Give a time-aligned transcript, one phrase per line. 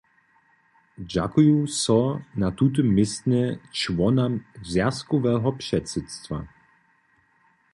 [1.11, 2.01] Dźakuju so
[2.41, 3.43] na tutym městnje
[3.77, 4.33] čłonam
[4.67, 6.37] zwjazkoweho předsydstwa.